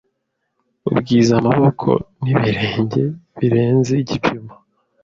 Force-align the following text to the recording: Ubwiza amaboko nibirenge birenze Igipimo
Ubwiza 0.89 1.31
amaboko 1.41 1.89
nibirenge 2.21 3.03
birenze 3.37 3.91
Igipimo 4.03 4.53